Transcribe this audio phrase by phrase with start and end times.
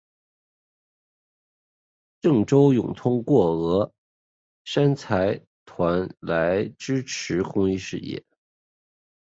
[2.21, 3.91] 郑周永通过峨
[4.65, 8.25] 山财团来支持公益事业。